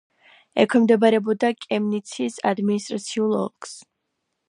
ექვემდებარებოდა 0.63 1.53
კემნიცის 1.67 2.41
ადმინისტრაციულ 2.53 3.41
ოლქს. 3.45 3.79